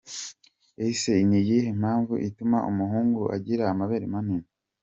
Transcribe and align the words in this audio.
Ese 0.87 1.11
ni 1.29 1.37
iyihe 1.41 1.69
mpamvu 1.81 2.13
ituma 2.27 2.57
umuhungu 2.71 3.21
agira 3.35 3.63
amabere 3.73 4.05
manini?. 4.13 4.47